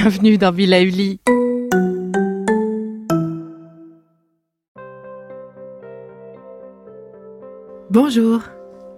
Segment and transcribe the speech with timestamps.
[0.00, 1.18] Bienvenue dans Villa Uli.
[7.90, 8.42] Bonjour.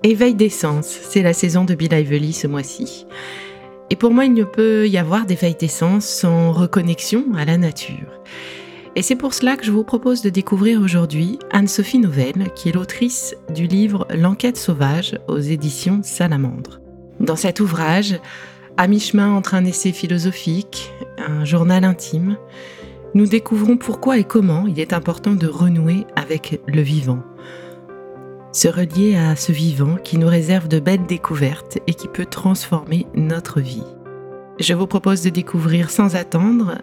[0.02, 3.06] Éveil d'essence, c'est la saison de Bill Lively ce mois-ci.
[3.88, 8.20] Et pour moi, il ne peut y avoir d'éveil d'essence sans reconnexion à la nature.
[8.94, 12.72] Et c'est pour cela que je vous propose de découvrir aujourd'hui Anne-Sophie Novelle, qui est
[12.72, 16.78] l'autrice du livre L'enquête sauvage aux éditions Salamandre.
[17.20, 18.20] Dans cet ouvrage,
[18.76, 22.36] à mi-chemin entre un essai philosophique, un journal intime,
[23.14, 27.22] nous découvrons pourquoi et comment il est important de renouer avec le vivant,
[28.52, 33.06] se relier à ce vivant qui nous réserve de belles découvertes et qui peut transformer
[33.14, 33.84] notre vie.
[34.58, 36.78] Je vous propose de découvrir sans attendre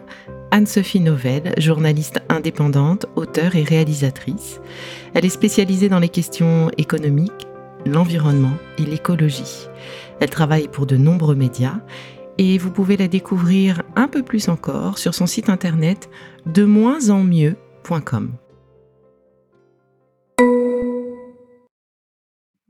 [0.50, 4.60] Anne-Sophie Novelle, journaliste indépendante, auteure et réalisatrice.
[5.14, 7.47] Elle est spécialisée dans les questions économiques,
[7.86, 9.68] l'environnement et l'écologie.
[10.20, 11.80] Elle travaille pour de nombreux médias
[12.38, 16.08] et vous pouvez la découvrir un peu plus encore sur son site internet
[16.46, 18.32] de moins en mieux.com.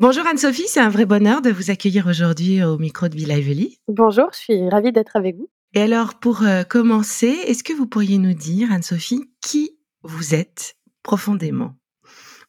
[0.00, 3.80] Bonjour Anne-Sophie, c'est un vrai bonheur de vous accueillir aujourd'hui au micro de Villa Evely.
[3.88, 5.48] Bonjour, je suis ravie d'être avec vous.
[5.74, 10.76] Et alors, pour euh, commencer, est-ce que vous pourriez nous dire, Anne-Sophie, qui vous êtes
[11.02, 11.74] profondément?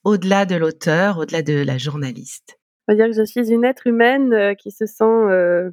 [0.03, 2.59] Au-delà de l'auteur, au-delà de la journaliste.
[2.87, 5.69] On va dire que je suis une être humaine euh, qui se sent euh,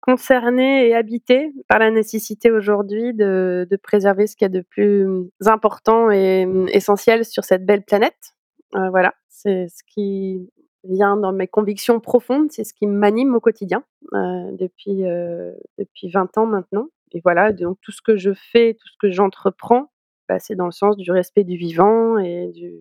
[0.00, 5.06] concernée et habitée par la nécessité aujourd'hui de, préserver ce qu'il y a de plus
[5.46, 8.34] important et essentiel sur cette belle planète.
[8.72, 10.50] voilà, c'est ce qui
[10.84, 13.84] vient dans mes convictions profondes, c'est ce qui m'anime au quotidien
[14.14, 16.88] euh, depuis, euh, depuis 20 ans maintenant.
[17.12, 19.92] Et voilà, donc tout ce que je fais, tout ce que j'entreprends,
[20.28, 22.74] bah, c'est dans le sens du respect du vivant et du,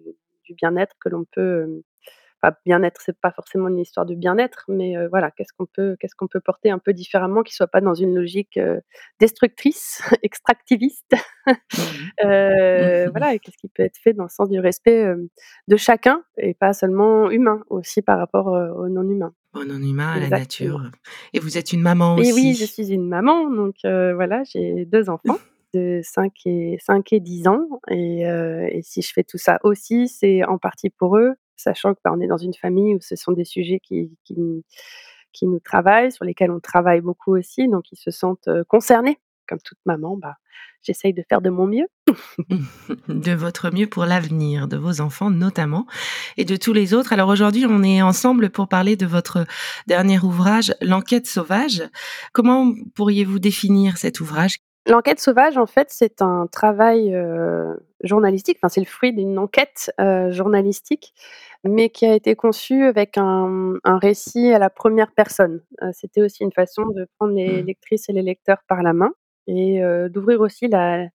[0.52, 1.84] du bien-être que l'on peut euh,
[2.66, 6.16] bien-être, c'est pas forcément une histoire de bien-être, mais euh, voilà, qu'est-ce qu'on peut, qu'est-ce
[6.16, 8.80] qu'on peut porter un peu différemment, qui soit pas dans une logique euh,
[9.20, 11.14] destructrice, extractiviste,
[11.48, 11.52] mmh
[12.26, 15.06] euh, voilà, qu'est-ce qui peut être fait dans le sens du respect
[15.68, 19.34] de chacun et pas seulement humain, aussi par rapport au non-humain.
[19.54, 20.82] Au non-humain, à la nature.
[21.34, 22.30] Et vous êtes une maman aussi.
[22.30, 25.38] Et oui, je suis une maman, donc voilà, j'ai deux enfants
[25.74, 27.68] de 5 et, 5 et 10 ans.
[27.90, 32.00] Et, et, si je fais tout ça aussi, c'est en partie pour eux, sachant que
[32.04, 36.26] bah, est dans une famille où ce sont des sujets qui, qui, nous travaillent, sur
[36.26, 39.18] lesquels on travaille beaucoup aussi, donc ils se sentent concernés.
[39.48, 40.36] Comme toute maman, bah,
[40.82, 41.88] j'essaye de faire de mon mieux.
[43.08, 45.86] de votre mieux pour l'avenir de vos enfants notamment
[46.38, 47.14] et de tous les autres.
[47.14, 49.46] Alors aujourd'hui, on est ensemble pour parler de votre
[49.88, 51.84] dernier ouvrage, L'enquête sauvage.
[52.34, 54.58] Comment pourriez-vous définir cet ouvrage?
[54.88, 57.16] L'enquête sauvage, en fait, c'est un travail
[58.04, 59.92] journalistique, enfin, c'est le fruit d'une enquête
[60.30, 61.14] journalistique,
[61.64, 65.62] mais qui a été conçu avec un, récit à la première personne.
[65.94, 67.66] C'était aussi une façon de prendre les mmh.
[67.68, 69.12] lectrices et les lecteurs par la main
[69.46, 71.08] et d'ouvrir aussi la,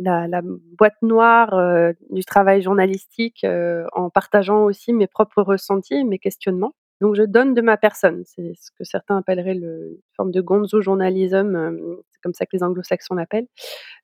[0.00, 3.44] la, boîte noire du travail journalistique
[3.92, 6.74] en partageant aussi mes propres ressentis, mes questionnements.
[7.00, 10.40] Donc je donne de ma personne, c'est ce que certains appelleraient le, une forme de
[10.40, 11.74] gonzo journalism,
[12.10, 13.46] c'est comme ça que les anglo-saxons l'appellent.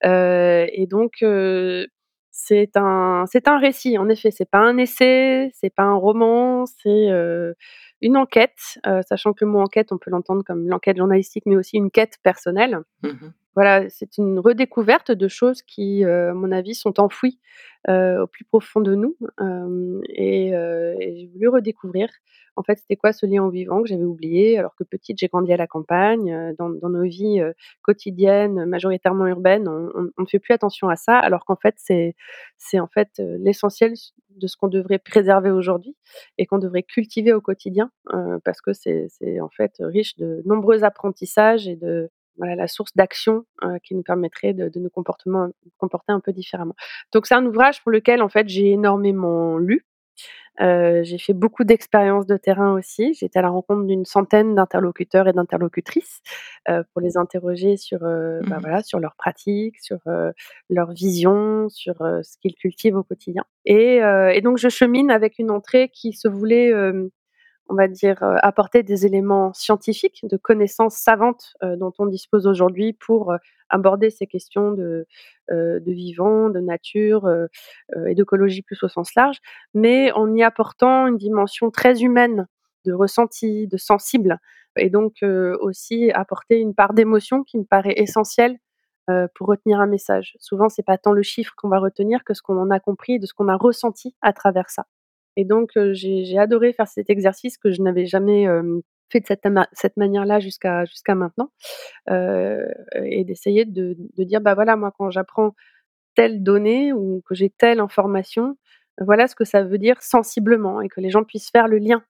[0.04, 1.25] et donc
[2.32, 4.31] c'est un, un récit, en effet.
[4.31, 7.08] C'est pas un essai, c'est pas un roman, c'est
[8.00, 8.78] une enquête,
[9.08, 12.19] sachant que le mot enquête, on peut l'entendre comme l'enquête journalistique, mais aussi une quête
[12.22, 12.78] personnelle.
[13.02, 17.38] Mmh voilà, c'est une redécouverte de choses qui, à mon avis, sont enfouies
[17.88, 19.17] au plus profond de nous.
[20.08, 22.08] et, et j'ai voulu redécouvrir
[22.56, 25.29] en fait, c'était quoi ce lien au vivant que j'avais oublié alors que petite, j'ai
[25.29, 27.52] grandi à la campagne, euh, dans, nos vies euh,
[27.82, 32.14] quotidiennes, majoritairement urbaines, on, ne fait plus attention à ça, alors qu'en fait, c'est,
[32.79, 33.94] en fait euh, l'essentiel
[34.37, 35.96] de ce qu'on devrait préserver aujourd'hui
[36.38, 37.91] et qu'on devrait cultiver au quotidien,
[38.44, 39.08] parce que c'est
[39.41, 43.44] en fait riche de nombreux apprentissages et de, voilà, la source d'action,
[43.84, 46.75] qui nous permettrait de de nous comporter un peu différemment.
[47.12, 49.87] Donc c'est un ouvrage pour lequel, en fait, j'ai énormément lu.
[50.58, 53.16] J'ai fait beaucoup d'expériences de terrain aussi.
[53.22, 56.20] Été à la rencontre d'une centaine d'interlocuteurs et d'interlocutrices,
[56.66, 58.58] pour les interroger sur, bah, mh.
[58.60, 60.00] voilà, sur leurs pratiques, sur,
[60.69, 65.88] leur vision, sur, ce qu'ils cultivent au quotidien et donc je chemine avec une entrée
[65.90, 66.72] qui se voulait,
[67.70, 72.46] on va dire, heu, apporter des éléments scientifiques, de connaissances savantes, heu, dont on dispose
[72.46, 73.38] aujourd'hui pour, heu,
[73.70, 75.06] aborder ces questions de,
[75.87, 77.28] vivant, de nature,
[78.08, 79.38] et d'écologie plus au sens large,
[79.75, 82.46] mais en y apportant une dimension très humaine,
[82.87, 84.38] de ressenti, de sensible
[84.76, 85.22] et donc
[85.61, 88.58] aussi apporter une part d'émotion qui me paraît essentielle,
[89.37, 90.37] pour retenir un message.
[90.40, 93.19] Souvent, c'est pas tant le chiffre qu'on va retenir que ce qu'on en a compris,
[93.20, 94.87] de ce qu'on a ressenti à travers ça
[95.40, 98.46] et donc j'ai adoré faire cet exercice que je n'avais jamais,
[99.10, 101.50] fait de cette ma cette manière-là jusqu'à jusqu'à maintenant,
[102.08, 105.54] et d'essayer de dire: «Bah, voilà, moi, quand j'apprends
[106.14, 108.56] telle donnée ou que j'ai telle information,
[108.98, 112.02] voilà ce que ça veut dire sensiblement» et que les gens puissent faire le lien,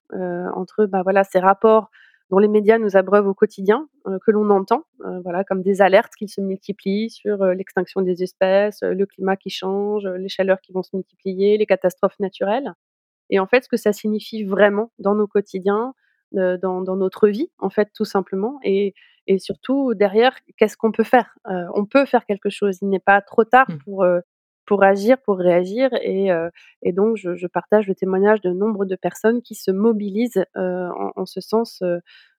[0.55, 1.91] entre, bah, voilà, ces rapports
[2.31, 4.85] dont les médias nous abreuvent au quotidien, que l'on entend,
[5.25, 10.06] voilà, comme des alertes qui se multiplient sur, l'extinction des espèces, le climat qui change,
[10.06, 12.73] les chaleurs qui vont se multiplier, les catastrophes naturelles
[13.31, 15.94] et en fait, ce que ça signifie vraiment dans nos quotidiens,
[16.37, 18.94] heu, dans dans notre vie, en fait, tout simplement et
[19.27, 21.35] et surtout derrière, qu'est-ce qu'on peut faire?
[21.50, 22.79] Heu, on peut faire quelque chose.
[22.82, 23.77] Il n'est pas trop tard Mmh.
[23.85, 24.23] pour, heu,
[24.67, 25.91] pour agir, pour réagir
[26.82, 31.12] et donc je je partage le témoignage de nombre de personnes qui se mobilisent, en
[31.17, 31.83] en ce sens,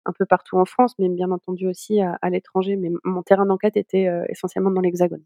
[0.05, 2.75] un peu partout en France, mais bien entendu aussi à à l'étranger.
[2.77, 5.23] Mais mon terrain d'enquête était, essentiellement dans l'Hexagone.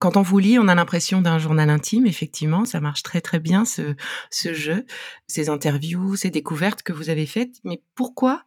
[0.00, 3.40] Quand on vous lit, on a l'impression d'un journal intime, effectivement, ça marche très, très
[3.40, 3.94] bien ce
[4.30, 4.86] jeu,
[5.26, 7.56] ces interviews, ces découvertes que vous avez faites.
[7.64, 8.44] Mais pourquoi,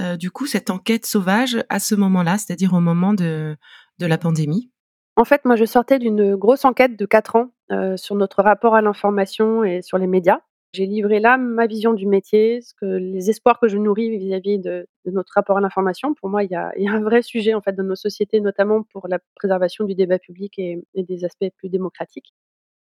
[0.00, 3.56] heu, du coup, cette enquête sauvage à ce moment-là, c'est-à-dire au moment de
[4.00, 4.70] la pandémie?
[5.16, 8.74] En fait, moi, je sortais d'une grosse enquête de 4 ans, heu, sur notre rapport
[8.74, 10.40] à l'information et sur les médias.
[10.72, 14.58] J'ai livré là ma vision du métier, ce que les espoirs que je nourris vis-à-vis
[14.58, 16.12] de de notre rapport à l'information.
[16.14, 17.94] Pour moi, il y a il y a un vrai sujet, en fait, dans nos
[17.94, 22.34] sociétés, notamment pour la préservation du débat public et et des aspects plus démocratiques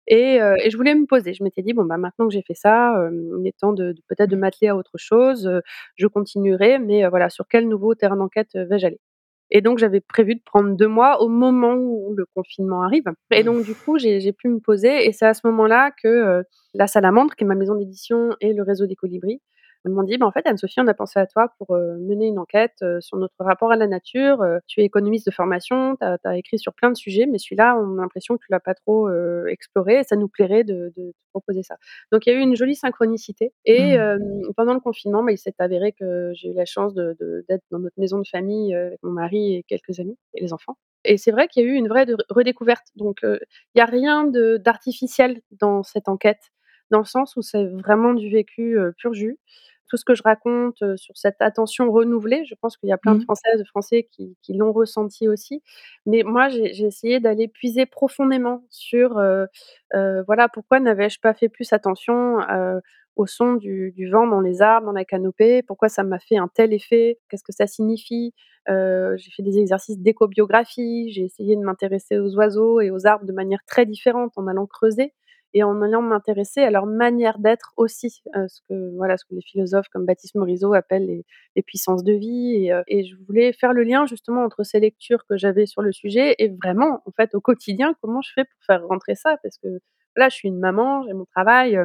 [0.08, 1.34] et heu et je voulais me poser.
[1.34, 3.92] Je m'étais dit: «Bon, bah, maintenant que j'ai fait ça, hem, il est temps de
[3.92, 4.40] de peut-être de Mmh.
[4.40, 5.62] m'atteler à autre chose, heu,
[5.96, 9.00] je continuerai, mais voilà, sur quel nouveau terrain d'enquête, vais-je aller?»
[9.52, 13.42] Et donc j'avais prévu de prendre 2 mois au moment où le confinement arrive et
[13.42, 13.44] Mmh.
[13.44, 16.44] donc du coup, j'ai pu me poser et c'est à ce moment-là que, heu,
[16.74, 19.40] La Salamandre, qui est ma maison d'édition et le Réseau des Colibris,
[19.90, 22.84] m'ont dit: «Bah, en fait, Anne-Sophie, on a pensé à toi pour, mener une enquête,
[23.00, 26.72] sur notre rapport à la nature, tu es économiste de formation, tu as écrit sur
[26.74, 29.08] plein de sujets, mais celui-là, on a l'impression que tu l'as pas trop,
[29.48, 31.76] exploré et ça nous plairait de de te proposer ça».
[32.12, 34.52] Donc il y a eu une jolie synchronicité et Mmh.
[34.56, 37.16] pendant le confinement, bah, il s'est avéré que j'ai eu la chance de
[37.48, 40.76] d'être dans notre maison de famille, avec mon mari et quelques amis et les enfants
[41.04, 43.38] et c'est vrai qu'il y a eu une vraie redécouverte donc il
[43.78, 46.40] y a rien d'artificiel dans cette enquête,
[46.90, 49.38] dans le sens où c'est vraiment du vécu, pur jus.
[49.88, 53.14] Tout ce que je raconte, sur cette attention renouvelée, je pense qu'il y a plein
[53.14, 53.24] de Mmh.
[53.24, 55.62] Françaises, de Français qui qui l'ont ressenti aussi.
[56.06, 59.20] Mais moi, j'ai essayé d'aller puiser profondément sur,
[59.92, 62.38] voilà, pourquoi n'avais-je pas fait plus attention,
[63.16, 65.62] au son du du vent dans les arbres, dans la canopée?
[65.62, 67.18] Pourquoi ça m'a fait un tel effet?
[67.28, 68.32] Qu'est-ce que ça signifie?
[68.68, 73.32] J'ai fait des exercices d'éco-biographie, j'ai essayé de m'intéresser aux oiseaux et aux arbres de
[73.32, 75.12] manière très différente en allant creuser
[75.54, 79.34] et en allant m'intéresser à leur manière d'être aussi, heu, ce que voilà, ce que
[79.34, 81.24] les philosophes comme Baptiste Morisot appellent les
[81.56, 84.80] les puissances de vie et heu et je voulais faire le lien justement entre ces
[84.80, 88.44] lectures que j'avais sur le sujet et vraiment, en fait, au quotidien, comment je fais
[88.44, 89.36] pour faire rentrer ça?
[89.42, 89.68] Parce que
[90.16, 91.76] là, je suis une maman, j'ai mon travail,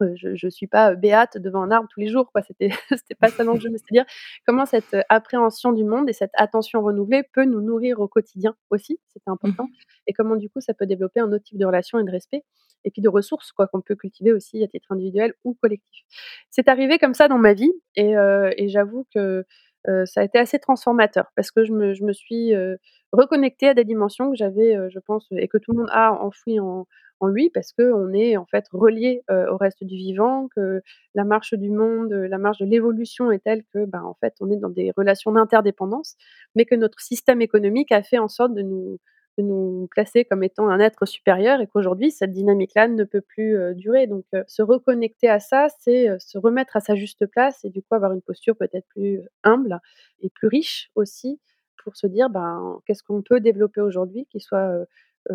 [0.00, 2.42] Heu, je je suis pas, heu, béate devant un arbre tous les jours, quoi.
[2.42, 4.04] C'était c'était pas ça l'enjeu, mais c'est-à-dire
[4.46, 8.98] comment cette, appréhension du monde et cette attention renouvelée peut nous nourrir au quotidien aussi,
[9.08, 9.68] c'était important Mmh.
[10.08, 12.42] et comment du coup ça peut développer un autre type de relation et de respect
[12.84, 16.04] et puis de ressources quoi, qu'on peut cultiver aussi à titre individuel ou collectif.
[16.50, 18.14] C'est arrivé comme ça dans ma vie et
[18.56, 19.44] et j'avoue que,
[19.88, 22.78] heu, ça a été assez transformateur parce que je me suis, heu,
[23.12, 26.60] reconnectée à des dimensions que j'avais, je pense et que tout le monde a enfouies
[26.60, 26.86] en
[27.28, 30.82] lui parce qu'on est en fait relié, au reste du vivant, que
[31.14, 34.50] la marche du monde, la marche de l'évolution est telle que, ben, en fait, on
[34.50, 36.16] est dans des relations d'interdépendance,
[36.56, 38.98] mais que notre système économique a fait en sorte de nous
[39.38, 43.56] de nous placer comme étant un être supérieur et qu'aujourd'hui cette dynamique-là ne peut plus,
[43.56, 47.26] heu, durer donc heu, se reconnecter à ça, c'est, heu, se remettre à sa juste
[47.26, 49.80] place et du coup avoir une posture peut-être plus humble
[50.20, 51.40] et plus riche aussi
[51.84, 54.84] pour se dire: «Ben, qu'est-ce qu'on peut développer aujourd'hui qui soit,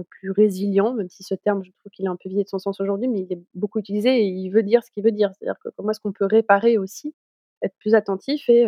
[0.09, 2.59] plus résilient, même si ce terme, je trouve qu'il est un peu vidé de son
[2.59, 5.31] sens aujourd'hui, mais il est beaucoup utilisé et il veut dire ce qu'il veut dire.
[5.39, 7.15] C'est-à-dire que comment est-ce qu'on peut réparer aussi,
[7.63, 8.67] être plus attentif et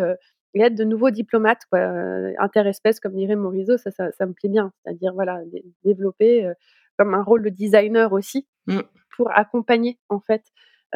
[0.56, 4.34] et être de nouveaux diplomates quoi, heu, interespèces comme dirait Morisot, ça ça ça me
[4.34, 4.72] plaît bien.
[4.86, 6.54] C'est-à-dire voilà, dé développer, heu,
[6.98, 8.80] comme un rôle de designer aussi Mmh.
[9.18, 10.44] pour accompagner en fait,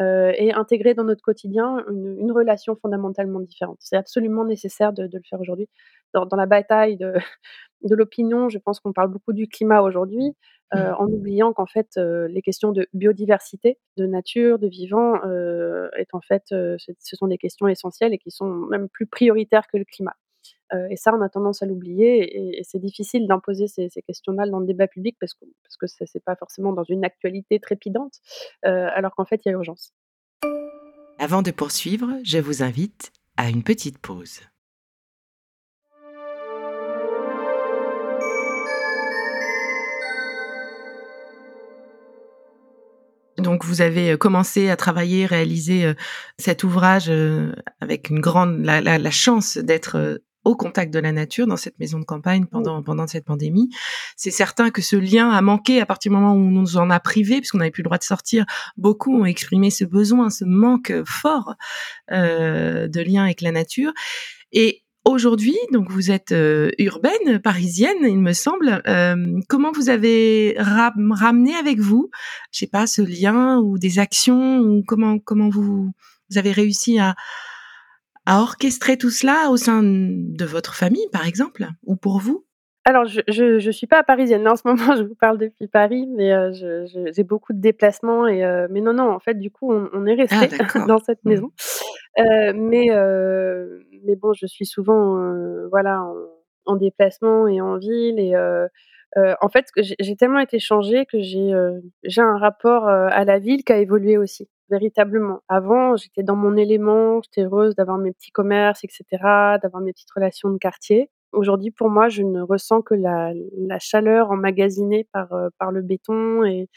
[0.00, 3.78] heu et intégrer dans notre quotidien une une relation fondamentalement différente.
[3.80, 5.68] C'est absolument nécessaire de de le faire aujourd'hui.
[6.14, 7.14] Dans dans la bataille de
[7.88, 10.34] de l'opinion, je pense qu'on parle beaucoup du climat aujourd'hui,
[10.74, 10.94] heu, Mmh.
[10.98, 15.14] en oubliant qu'en fait, heu, les questions de biodiversité, de nature, de vivant,
[15.96, 19.06] est en fait, heu, ce ce sont des questions essentielles et qui sont même plus
[19.06, 20.14] prioritaires que le climat.
[20.90, 24.48] Et ça, on a tendance à l'oublier et et c'est difficile d'imposer ces ces questions-là
[24.48, 27.60] dans le débat public parce que parce que c'est c'est pas forcément dans une actualité
[27.60, 28.14] trépidante,
[28.62, 29.92] alors qu'en fait, il y a urgence.
[31.18, 34.40] Avant de poursuivre, je vous invite à une petite pause.
[43.54, 45.94] Donc vous avez, heu, commencé à travailler, réaliser, heu,
[46.40, 51.12] cet ouvrage, heu, avec une grande la la la chance d'être, au contact de la
[51.12, 53.70] nature dans cette maison de campagne pendant pendant cette pandémie.
[54.16, 56.90] C'est certain que ce lien a manqué à partir du moment où on nous en
[56.90, 58.44] a privés, puisqu'on n'avait plus le droit de sortir.
[58.76, 61.54] Beaucoup ont exprimé ce besoin, ce manque, fort,
[62.12, 63.92] heu, de lien avec la nature
[64.52, 68.82] et aujourd'hui, donc vous êtes, heu, urbaine, parisienne, il me semble.
[68.86, 72.10] Hem, comment vous avez ram ramené avec vous,
[72.52, 75.90] je sais pas, ce lien ou des actions ou comment comment vous
[76.30, 77.14] vous avez réussi à
[78.26, 82.44] à orchestrer tout cela au sein de votre famille, par exemple, ou pour vous?
[82.86, 85.68] Alors je je je suis pas parisienne, là en ce moment je vous parle depuis
[85.68, 89.50] Paris, mais je j'ai beaucoup de déplacements et heu, mais non, non, en fait, du
[89.50, 90.86] coup, on on est Ah restés d'accord.
[90.86, 91.28] dans cette Mmh.
[91.30, 91.50] maison.
[92.20, 96.14] Heu, mais heu, mais bon, je suis souvent, heu, voilà, en
[96.66, 98.68] en déplacement et en ville et heu,
[99.40, 101.52] en fait, j'ai tellement été changée que j'ai,
[102.18, 105.40] un rapport, à la ville qui a évolué aussi, véritablement.
[105.48, 109.92] Avant, j'étais dans mon élément, j'étais heureuse d'avoir mes petits commerces et cetera, d'avoir mes
[109.92, 111.10] petites relations de quartier.
[111.34, 116.44] Aujourd'hui, pour moi, je ne ressens que la chaleur emmagasinée par, heu, par le béton
[116.44, 116.68] et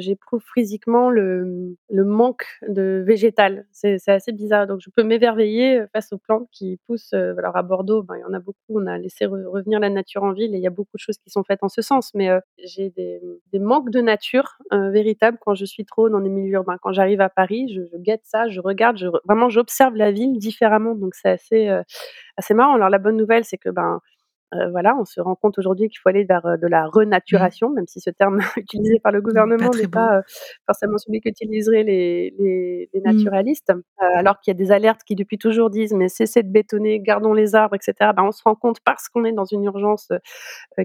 [0.00, 3.66] j'éprouve physiquement le, le manque de végétal.
[3.72, 7.56] C'est assez bizarre, donc je peux m'émerveiller, heu, face aux plantes qui poussent, heu, alors
[7.56, 10.22] à Bordeaux, ben, il y en a beaucoup, on a laissé re revenir la nature
[10.24, 12.12] en ville et il y a beaucoup de choses qui sont faites en ce sens,
[12.14, 13.20] mais heu, j'ai des,
[13.60, 16.78] manques de nature, heu, véritables quand je suis trop dans des milieux urbains.
[16.82, 20.38] Quand j'arrive à Paris, je je guette ça, je regarde, je vraiment j'observe la ville
[20.38, 21.68] différemment, donc c'est assez,
[22.36, 22.74] assez marrant.
[22.74, 24.00] Alors la bonne nouvelle, c'est que, ben,
[24.54, 26.86] Heu, voilà, on se rend compte aujourd'hui qu'il faut aller vers, heu, de la
[27.30, 27.38] Mmh.
[27.38, 30.22] renaturation, même si ce terme utilisé par le Mmh, gouvernement n'est pas, heu,
[30.66, 33.32] forcément celui qu'utiliseraient les les les Mmh.
[33.40, 33.72] naturalistes.
[33.98, 37.34] Alors qu'il y a des alertes qui depuis toujours disent: «Mais cessez de bétonner, gardons
[37.34, 38.12] les arbres» et cetera.
[38.14, 40.10] Ben, on se rend compte parce qu'on est dans une urgence,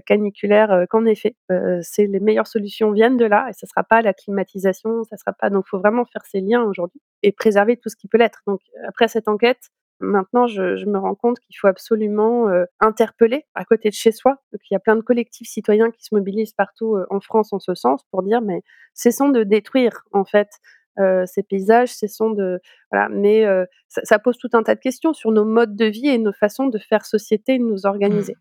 [0.06, 1.36] caniculaire, qu'en effet,
[1.82, 5.32] c'est les meilleures solutions viennent de là et ça sera pas la climatisation, ça sera
[5.32, 8.42] pas donc faut vraiment faire ces liens aujourd'hui et préserver tout ce qui peut l'être.
[8.46, 9.70] Donc après cette enquête,
[10.00, 14.12] Maintenant, je je me rends compte qu'il faut absolument, heu, interpeller à côté de chez
[14.12, 17.52] soi, qu'il y a plein de collectifs citoyens qui se mobilisent partout, heu, en France
[17.52, 18.62] en ce sens pour dire: «Mais
[18.94, 20.48] cessons de détruire en fait,
[20.98, 22.60] heu, ces paysages, cessons de»
[22.90, 23.44] voilà, mais
[23.88, 26.32] ça ça pose tout un tas de questions sur nos modes de vie et nos
[26.32, 27.86] façons de faire société, de nous
[28.32, 28.34] Mmh.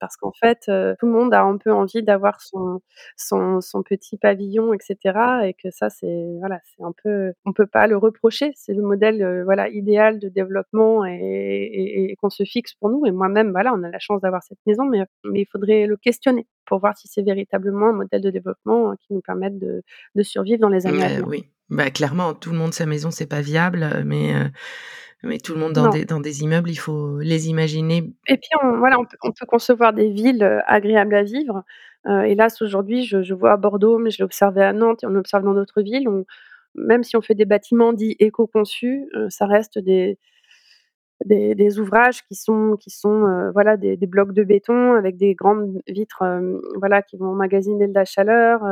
[0.00, 2.80] Parce qu'en fait, tout le monde a un peu envie d'avoir son
[3.16, 7.52] son son petit pavillon et cetera et que ça c'est voilà, c'est un peu on
[7.52, 8.52] peut pas le reprocher.
[8.56, 13.06] C'est le modèle, voilà, idéal de développement et et et qu'on se fixe pour nous
[13.06, 15.96] et moi-même, voilà, on a la chance d'avoir cette maison, mais mais il faudrait le
[15.96, 19.82] questionner pour voir si c'est véritablement un modèle de développement, heu, qui nous permette de
[20.14, 21.26] de survivre dans les années à venir.
[21.26, 21.44] oui.
[21.70, 24.34] Bah, clairement, tout le monde sa maison, c'est pas viable, mais
[25.22, 28.12] mais tout le monde dans des dans des immeubles, il faut les imaginer.
[28.28, 31.64] et puis on voilà, on peut on peut concevoir des villes, heu, agréables à vivre.
[32.06, 35.06] Heu, hélas aujourd'hui, je je vois à Bordeaux, mais je l'ai observé à Nantes et
[35.06, 36.24] on observe dans d'autres villes, on
[36.74, 40.18] même si on fait des bâtiments dits éco-conçus, heu, ça reste des
[41.24, 45.80] Des ouvrages qui sont qui sont, heu, voilà, des blocs de béton avec des grandes
[45.88, 48.64] vitres, hem, voilà, qui vont emmagasiner de la chaleur,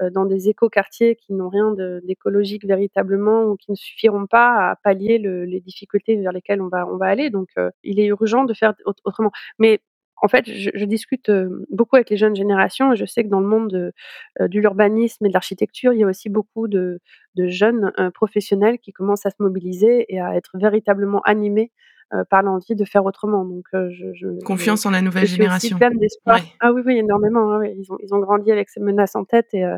[0.00, 4.76] heu, dans des écoquartiers qui n'ont rien d'écologique véritablement ou qui ne suffiront pas à
[4.76, 7.48] pallier le les difficultés vers lesquelles on va on va aller donc
[7.84, 9.30] il est urgent de faire aut autrement.
[9.58, 9.80] Mais
[10.22, 11.30] en fait, je discute,
[11.70, 13.92] beaucoup avec les jeunes générations et je sais que dans le monde de,
[14.58, 17.00] l'urbanisme et de l'architecture, il y a aussi beaucoup de
[17.36, 21.72] jeunes, professionnels qui commencent à se mobiliser et à être véritablement animés
[22.30, 23.44] par l'envie de faire autrement.
[23.44, 25.76] Donc heu, je je je Confiance en la nouvelle génération.
[25.78, 26.36] pleine d'espoir.
[26.38, 26.42] Ouais.
[26.60, 27.76] Ah oui, oui, énormément, ouais, ouais.
[27.78, 29.76] Ils ont ils ont grandi avec ces menaces en tête et heu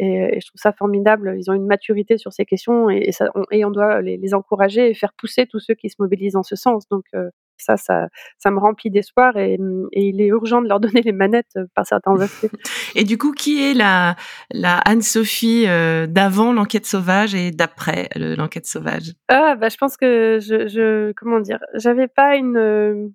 [0.00, 1.34] et et je trouve ça formidable.
[1.38, 4.16] Ils ont une maturité sur ces questions et et ça on et on doit les
[4.18, 6.88] les encourager et faire pousser tous ceux qui se mobilisent en ce sens.
[6.88, 10.68] Donc heu Ça ça ça me remplit d'espoir et mmh et il est urgent de
[10.68, 12.50] leur donner les manettes, par certains aspects.
[12.94, 14.16] Et du coup, qui est la
[14.50, 19.12] la Anne-Sophie, heu, d'avant l'enquête sauvage et d'après l'enquête sauvage?
[19.28, 21.58] Ah bah, je pense que je je comment dire?
[21.74, 23.12] J'avais pas une,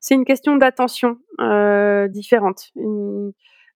[0.00, 1.18] c'est une question d'attention,
[2.10, 2.70] différente.
[2.76, 3.32] Une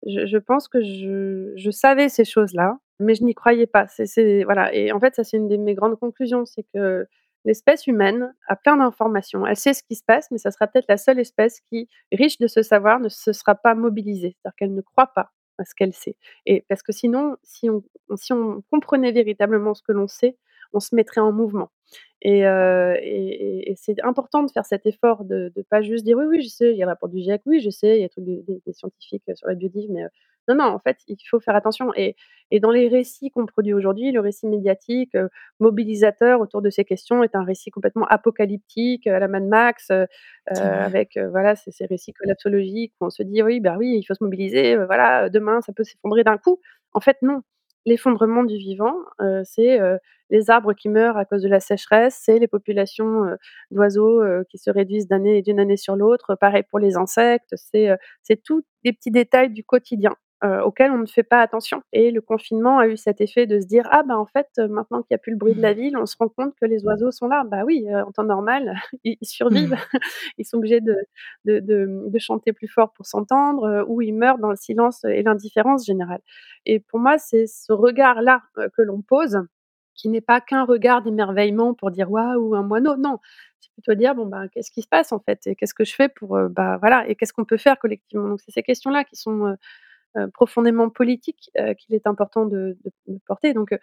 [0.06, 3.88] je je pense que je je savais ces choses-là, mais je n'y croyais pas.
[3.88, 7.08] C'est voilà et en fait, ça, c'est une de mes grandes conclusions, c'est que
[7.46, 9.46] l'espèce humaine a plein d'informations.
[9.48, 12.40] Elle sait ce qui se passe, mais ça sera peut-être la seule espèce qui, riche
[12.40, 14.36] de ce savoir, ne se sera pas mobilisée.
[14.42, 17.82] C'est-à-dire qu'elle ne croit pas à ce qu'elle sait et parce que sinon, si on
[18.18, 20.38] si on comprenait véritablement ce que l'on sait,
[20.74, 21.72] on se mettrait en mouvement
[22.22, 26.26] et heu et c'est important de faire cet effort de de pas juste dire: «Oui,
[26.28, 28.04] oui, je sais, il y a le rapport du GIEC, oui, je sais, il y
[28.04, 30.10] a des trucs des des scientifiques sur la biodive», mais heu,
[30.48, 32.16] non, non, en fait, il faut faire attention et
[32.52, 35.18] et dans les récits qu'on produit aujourd'hui, le récit médiatique,
[35.60, 39.92] mobilisateur autour de ces questions est un récit complètement apocalyptique, à la Mad Max,
[40.48, 44.14] avec, voilà, ces ces récits collapsologiques où on se dit: «Oui, bah, oui, il faut
[44.16, 46.60] se mobiliser, voilà, demain, ça peut s'effondrer d'un coup».
[46.94, 47.42] En fait, non.
[47.86, 49.98] L'effondrement du vivant, heu, c'est, heu,
[50.32, 53.38] les arbres qui meurent à cause de la sécheresse, c'est les populations, heu,
[53.72, 56.36] d'oiseaux, qui se réduisent d'année d'une année sur l'autre.
[56.36, 57.98] Pareil pour les insectes, c'est
[58.44, 62.22] tous les petits détails du quotidien, heu, auxquels on ne fait pas attention et le
[62.22, 65.16] confinement a eu cet effet de se dire: «Ah bah, en fait, maintenant qu'il y
[65.16, 65.78] a plus le bruit de la Mmh.
[65.78, 67.44] ville, on se rend compte que les oiseaux sont là».
[67.46, 69.72] Bah oui, heu, en temps normal, ils ils survivent.
[69.74, 69.76] Mmh.
[70.38, 70.96] Ils sont obligés de
[71.46, 75.04] de de, de chanter plus fort pour s'entendre, heu, ou ils meurent dans le silence
[75.06, 76.22] et l'indifférence générale
[76.66, 78.42] et pour moi, c'est ce regard-là,
[78.76, 79.40] que l'on pose,
[79.96, 83.20] qui n'est pas qu'un regard d'émerveillement pour dire: «Waouh, un moineau!» non,
[83.60, 85.94] c'est plutôt dire: «Bon, bah, qu'est-ce qui se passe, en fait et qu'est-ce que je
[85.96, 89.16] fais pour, bah, voilà et qu'est-ce qu'on peut faire collectivement?» donc c'est ces questions-là qui
[89.16, 89.56] sont,
[90.34, 92.78] profondément politiques, heu, qu'il est important de
[93.28, 93.80] porter donc heu,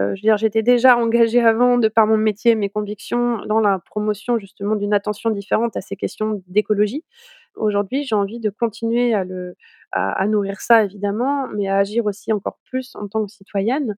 [0.00, 3.78] je veux dire, j'étais déjà engagée avant, de par mon métier, mes convictions, dans la
[3.80, 7.04] promotion justement d'une attention différente à ces questions d'écologie.
[7.56, 9.24] Aujourd'hui, j'ai envie de continuer à
[9.92, 13.96] à nourrir ça évidemment, mais à agir aussi encore plus en tant que citoyenne.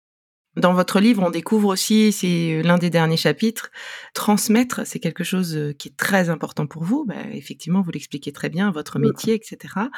[0.57, 3.71] Dans votre livre, on découvre aussi, c'est l'un des derniers chapitres,
[4.15, 7.05] transmettre, c'est quelque chose, heu, qui est très important pour vous.
[7.05, 9.91] Bah, effectivement, vous l'expliquez très bien, votre métier et cetera,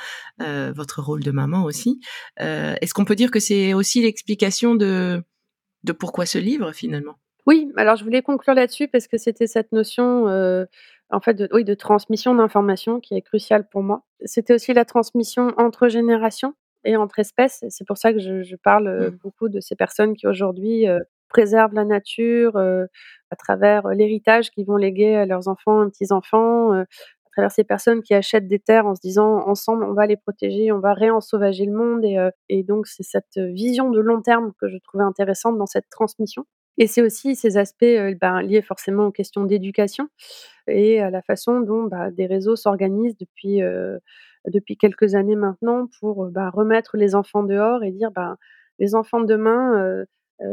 [0.42, 2.00] heu, votre rôle de maman aussi.
[2.40, 5.22] Heu, est-ce qu'on peut dire que c'est aussi l'explication de
[5.84, 7.14] de pourquoi ce livre, finalement?
[7.46, 10.26] Oui, alors je voulais conclure là-dessus parce que c'était cette notion,
[11.10, 14.04] en fait, de oui, de transmission d'informations qui est cruciale pour moi.
[14.24, 16.54] C'était aussi la transmission entre générations
[16.88, 19.16] et entre espèces c'est pour ça que je je parle, heu, Mmh.
[19.24, 22.88] beaucoup de ces personnes qui aujourd'hui, heu, préservent la nature, heu,
[23.30, 26.86] à travers, l'héritage qu'ils vont léguer à leurs enfants et petits-enfants, à
[27.32, 30.72] travers ces personnes qui achètent des terres en se disant: «Ensemble, on va les protéger,
[30.72, 32.04] on va réensauvager le monde»
[32.50, 36.44] et donc c'est cette, vision de long terme que je trouvais intéressante dans cette transmission
[36.78, 37.84] et c'est aussi ces aspects,
[38.20, 40.08] ben, liés forcément aux questions d'éducation
[40.68, 43.62] et à la façon dont, bah, des réseaux s'organisent depuis,
[44.46, 48.36] depuis quelques années maintenant pour, bah, remettre les enfants dehors et dire: «Ben,
[48.78, 50.04] les enfants de demain,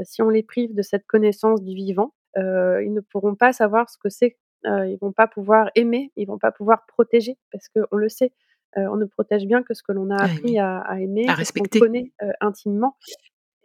[0.03, 3.97] si on les prive de cette connaissance du vivant, ils ne pourront pas savoir ce
[3.97, 7.95] que c'est, heu, ils vont pas pouvoir aimer, ils vont pas pouvoir protéger» parce qu'on
[7.97, 8.33] le sait,
[8.75, 11.35] on ne protège bien que ce que l'on a À appris à à aimer, à
[11.45, 11.79] ce qu'on respecter.
[11.79, 12.97] connaît, intimement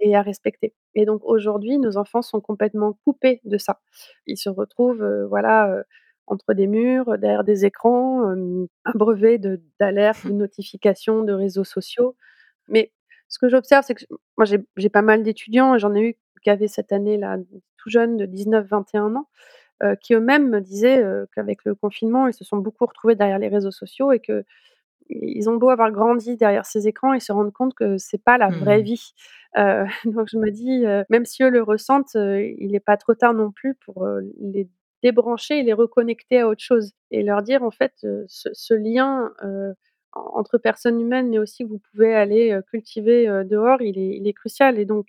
[0.00, 3.80] et à respecter et donc aujourd'hui, nos enfants sont complètement coupés de ça.
[4.26, 5.85] Ils se retrouvent, voilà,
[6.30, 12.16] entre des murs, derrière des écrans, hem, abreuvés de d'alertes, de notifications, de réseaux sociaux.
[12.68, 12.92] Mais
[13.28, 14.04] ce que j'observe, c'est que
[14.38, 17.38] moi j'ai pas mal d'étudiants et j'en ai eu qui avaient cette année-là,
[17.78, 19.28] tout jeunes de 19-21 ans,
[20.02, 23.70] qui eux-mêmes me disaient, qu'avec le confinement, ils se sont beaucoup retrouvés derrière les réseaux
[23.72, 27.98] sociaux et qu'ils ont beau avoir grandi derrière ces écrans, ils se rendent compte que
[27.98, 28.82] c'est pas la vraie Mmh.
[28.82, 29.12] vie.
[29.58, 33.34] Heu, donc je me dis, même si eux le ressentent, il est pas trop tard
[33.34, 34.06] non plus pour,
[34.40, 34.68] les
[35.02, 39.30] débrancher et les reconnecter à autre chose et leur dire en fait, heu, ce lien,
[39.42, 39.70] en
[40.12, 44.78] entre personnes humaines, mais aussi que vous pouvez aller, heu, cultiver, dehors, il est crucial
[44.78, 45.08] et donc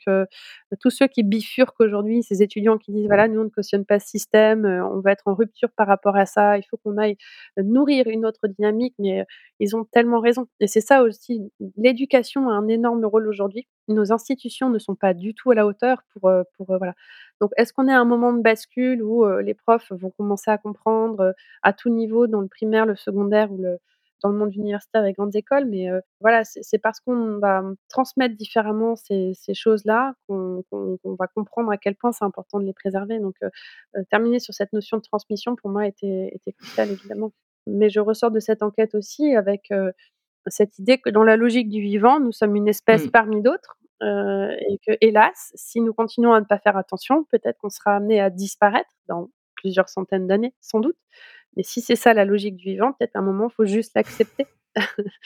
[0.81, 3.99] tous ceux qui bifurquent aujourd'hui, ces étudiants qui disent: «Voilà, nous on ne cautionne pas
[3.99, 7.17] ce système, on va être en rupture par rapport à ça, il faut qu'on aille
[7.57, 9.25] nourrir une autre dynamique», mais
[9.59, 13.67] ils ont tellement raison et c'est ça aussi, l'éducation a un énorme rôle aujourd'hui.
[13.91, 16.93] Nos institutions ne sont pas du tout à la hauteur pour, pour, voilà.
[17.39, 20.57] Donc est-ce qu'on est à un moment de bascule où, les profs vont commencer à
[20.57, 23.77] comprendre, à tout niveau dans le primaire, le secondaire ou le
[24.23, 25.87] dans le monde universitaire et grandes écoles, mais
[26.19, 30.63] voilà, c'est parce qu'on va, transmettre différemment ces ces choses-là qu'on
[31.03, 33.35] va comprendre à quel point c'est important de les préserver donc
[34.11, 37.31] terminer sur cette notion de transmission pour moi était était crucial évidemment.
[37.67, 39.71] Mais je ressors de cette enquête aussi avec,
[40.47, 43.11] cette idée que dans la logique du vivant, nous sommes une espèce Mmh.
[43.11, 47.57] parmi d'autres, heu et que, hélas, si nous continuons à ne pas faire attention, peut-être
[47.59, 50.97] qu'on sera amenés à disparaître dans plusieurs centaines d'années, sans doute.
[51.57, 53.93] Mais si c'est ça la logique du vivant, peut-être à un moment, il faut juste
[53.95, 54.47] l'accepter.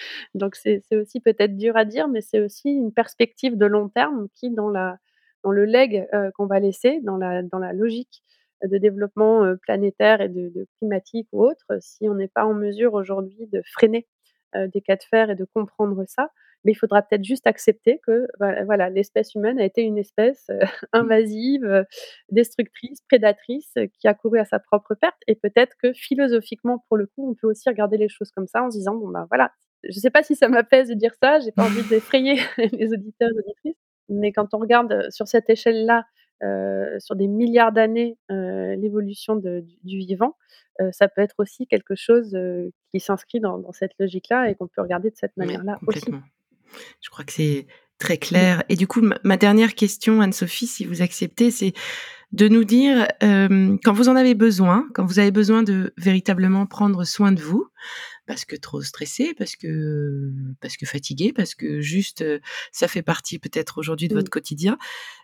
[0.35, 4.27] Donc c'est aussi peut-être dur à dire, mais c'est aussi une perspective de long terme
[4.33, 8.23] qui, dans le leg, qu'on va laisser, dans la logique
[8.63, 13.47] de développement, planétaire et de climatique ou autre, si on n'est pas en mesure aujourd'hui
[13.47, 14.07] de freiner,
[14.55, 16.29] des cas de fer et de comprendre ça,
[16.65, 20.47] mais il faudra peut-être juste accepter que, bah, voilà, l'espèce humaine a été une espèce,
[20.49, 20.87] mmh.
[20.93, 21.85] invasive,
[22.31, 27.05] destructrice, prédatrice, qui a couru à sa propre perte et peut-être que philosophiquement, pour le
[27.05, 29.51] coup, on peut aussi regarder les choses comme ça en se disant: «Bon, bah, voilà,
[29.83, 32.35] je ne sais pas si ça m'apaise de dire ça, j'ai pas envie d'effrayer
[32.73, 33.77] les auditeurs et auditrices,
[34.09, 36.05] mais quand on regarde, sur cette échelle-là,
[36.99, 40.35] sur des milliards d'années, l'évolution du vivant,
[40.91, 42.37] ça peut être aussi quelque chose,
[42.91, 46.11] qui s'inscrit dans cette logique-là et qu'on peut regarder de cette manière-là aussi.
[47.01, 48.63] Je crois que c'est très clair.
[48.69, 51.73] Et du coup, ma dernière question, Anne-Sophie, si vous acceptez, c'est
[52.31, 56.65] de nous dire, euh, quand vous en avez besoin, quand vous avez besoin de véritablement
[56.65, 57.67] prendre soin de vous,
[58.27, 62.25] parce que trop stressé, parce que parce que fatigué, parce que juste
[62.71, 64.77] ça fait partie peut-être aujourd'hui de votre quotidien.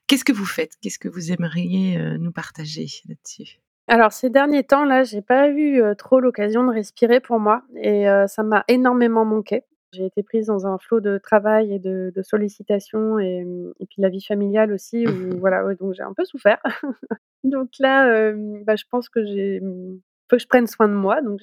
[0.08, 0.74] Qu'est-ce que vous faites?
[0.82, 3.60] Qu'est-ce que vous aimeriez nous partager là-dessus?
[3.88, 8.06] Alors ces derniers temps là, j'ai pas eu trop l'occasion de respirer pour moi et
[8.28, 9.64] ça m'a énormément manqué.
[9.93, 13.45] J'ai été prise dans un flot de travail et de de sollicitations et
[13.80, 16.62] et puis la vie familiale aussi où voilà, donc j'ai un peu souffert.
[17.43, 18.34] Donc là,
[18.65, 19.99] bah, je pense que j'ai, mmh,
[20.30, 21.41] faut que je prenne soin de moi, donc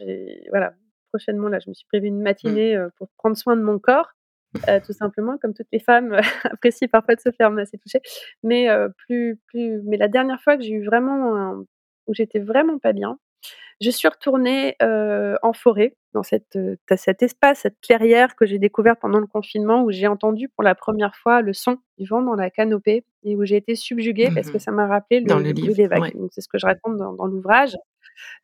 [0.50, 0.72] voilà,
[1.12, 2.22] prochainement là, je me suis prévu une mmh.
[2.22, 4.12] matinée, pour prendre soin de mon corps,
[4.86, 8.00] tout simplement comme toutes les femmes apprécient parfois de se faire masser, toucher.
[8.44, 11.64] Mais heu, plus plus mais la dernière fois que j'ai eu vraiment un
[12.06, 13.18] où j'étais vraiment pas bien,
[13.80, 16.58] je suis retournée, en forêt, dans cette,
[16.96, 20.74] cet espace, cette clairière que j'ai découvert pendant le confinement où j'ai entendu pour la
[20.74, 24.50] première fois le son du vent dans la canopée et où j'ai été subjuguée parce
[24.50, 26.16] que mmh ça m'a rappelé le le bruit des vagues.
[26.16, 27.76] Donc c'est ce que je raconte dans dans l'ouvrage.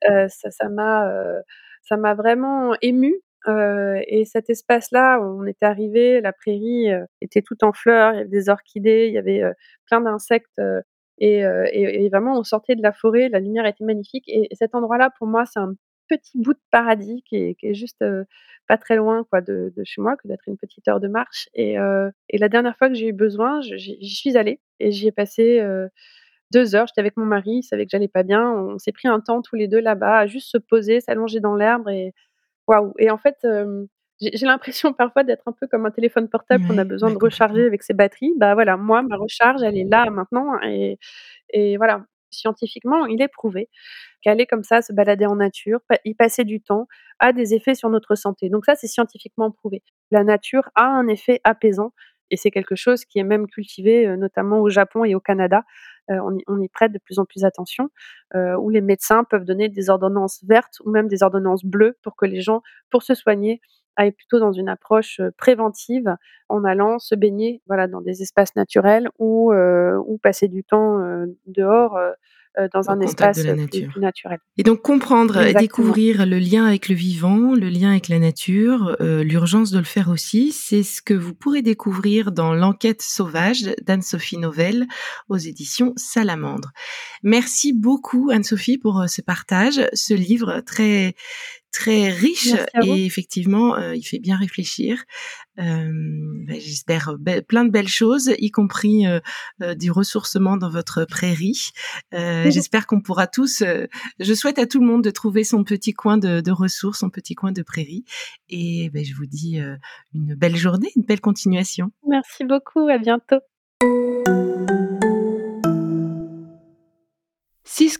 [0.02, 1.10] Ça m'a,
[1.82, 7.72] ça m'a vraiment émue, et cet espace-là, on était arrivés, la prairie, était toute en
[7.72, 9.42] fleurs, il y avait des orchidées, il y avait,
[9.86, 10.60] plein d'insectes,
[11.18, 11.40] et,
[11.72, 14.24] et, vraiment, on sortait de la forêt, la lumière était magnifique.
[14.28, 15.74] Et, cet endroit-là, pour moi, c'est un
[16.08, 18.04] petit bout de paradis qui est, qui est juste
[18.68, 21.48] pas très loin quoi, de, de chez moi, que d'être une petite heure de marche.
[21.54, 21.76] Et,
[22.30, 25.60] et la dernière fois que j'ai eu besoin, j'y suis allée et j'y ai passé
[26.52, 26.86] deux heures.
[26.86, 28.50] J'étais avec mon mari, il savait que j'allais pas bien.
[28.50, 31.56] On s'est pris un temps tous les deux là-bas à juste se poser, s'allonger dans
[31.56, 32.12] l'herbe et
[32.66, 32.94] waouh.
[32.98, 33.36] Et en fait,
[34.20, 37.66] j'ai l'impression parfois d'être un peu comme un téléphone portable qu'on a besoin de recharger
[37.66, 38.32] avec ses batteries.
[38.36, 40.98] Bah voilà, moi, ma recharge, elle est là maintenant et,
[41.50, 43.68] et voilà, scientifiquement, il est prouvé
[44.22, 46.86] qu'aller comme ça, se balader en nature, y passer du temps,
[47.18, 48.48] a des effets sur notre santé.
[48.48, 49.82] Donc ça, c'est scientifiquement prouvé.
[50.10, 51.92] La nature a un effet apaisant
[52.30, 55.62] et c'est quelque chose qui est même cultivé euh, notamment au Japon et au Canada.
[56.10, 57.88] Euh, on, y, prête de plus en plus attention,
[58.34, 62.16] euh, où les médecins peuvent donner des ordonnances vertes ou même des ordonnances bleues pour
[62.16, 63.60] que les gens, pour se soigner,
[63.96, 66.16] aille plutôt dans une approche préventive
[66.48, 70.98] en allant se baigner voilà, dans des espaces naturels ou, ou passer du temps
[71.46, 71.98] dehors
[72.72, 74.38] dans un espace plus, naturel.
[74.58, 78.96] Et donc comprendre et découvrir le lien avec le vivant, le lien avec la nature,
[79.00, 84.38] l'urgence de le faire aussi, c'est ce que vous pourrez découvrir dans L'enquête sauvage d'Anne-Sophie
[84.38, 84.86] Novelle
[85.28, 86.70] aux éditions Salamandre.
[87.24, 91.16] Merci beaucoup Anne-Sophie pour ce partage, ce livre très
[91.74, 95.04] très riche et effectivement, euh, il fait bien réfléchir.
[95.58, 95.90] Euh,
[96.46, 97.16] bah, J'espère
[97.48, 99.20] plein de belles choses, y compris euh,
[99.60, 101.70] euh, du ressourcement dans votre prairie.
[102.12, 103.62] J'espère qu'on pourra tous.
[104.20, 107.10] je souhaite à tout le monde de trouver son petit coin de, de ressources, son
[107.10, 108.04] petit coin de prairie.
[108.48, 109.58] Et bah, je vous dis
[110.14, 111.90] une belle journée, une belle continuation.
[112.06, 112.88] Merci beaucoup.
[112.88, 113.40] À bientôt.